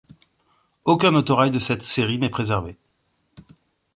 Aucun 0.85 1.13
autorail 1.13 1.51
de 1.51 1.59
cette 1.59 1.83
série 1.83 2.17
n'est 2.17 2.27
préservé. 2.31 2.75